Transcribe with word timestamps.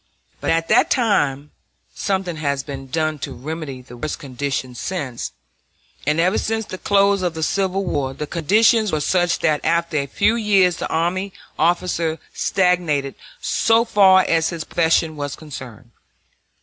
But 0.39 0.49
at 0.49 0.67
that 0.69 0.89
time 0.89 1.51
(something 1.93 2.37
has 2.37 2.63
been 2.63 2.87
done 2.87 3.19
to 3.19 3.33
remedy 3.33 3.83
the 3.83 3.95
worst 3.95 4.17
conditions 4.17 4.79
since), 4.79 5.31
and 6.07 6.19
ever 6.19 6.39
since 6.39 6.65
the 6.65 6.79
close 6.79 7.21
of 7.21 7.35
the 7.35 7.43
Civil 7.43 7.85
War, 7.85 8.11
the 8.15 8.25
conditions 8.25 8.91
were 8.91 8.99
such 8.99 9.37
that 9.41 9.63
after 9.63 9.97
a 9.97 10.07
few 10.07 10.35
years 10.35 10.77
the 10.77 10.87
army 10.87 11.33
officer 11.59 12.17
stagnated 12.33 13.13
so 13.39 13.85
far 13.85 14.25
as 14.27 14.49
his 14.49 14.63
profession 14.63 15.17
was 15.17 15.35
concerned. 15.35 15.91